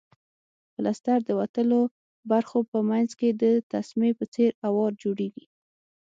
[0.73, 1.81] پلستر د وتلو
[2.31, 5.45] برخو په منځ کې د تسمې په څېر اوار جوړیږي.